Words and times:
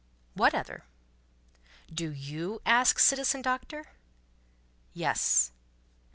"What 0.33 0.55
other?" 0.55 0.85
"Do 1.93 2.09
you 2.11 2.59
ask, 2.65 2.97
Citizen 2.97 3.43
Doctor?" 3.43 3.89
"Yes." 4.95 5.51